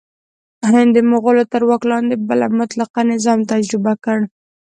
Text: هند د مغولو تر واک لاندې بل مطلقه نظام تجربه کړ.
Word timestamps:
هند 0.71 0.89
د 0.95 0.97
مغولو 1.11 1.43
تر 1.53 1.61
واک 1.69 1.83
لاندې 1.91 2.15
بل 2.27 2.39
مطلقه 2.59 3.01
نظام 3.11 3.39
تجربه 3.51 3.93
کړ. 4.03 4.19